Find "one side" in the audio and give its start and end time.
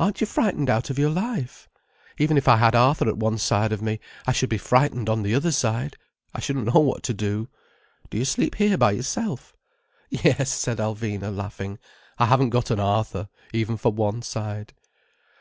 3.18-3.70, 13.92-14.72